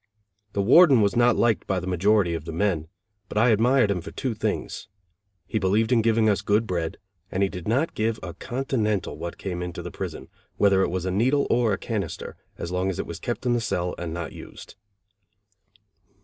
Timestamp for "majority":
1.85-2.33